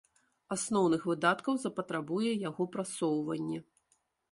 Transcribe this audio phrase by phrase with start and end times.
[0.55, 3.59] Асноўных выдаткаў запатрабуе яго прасоўванне.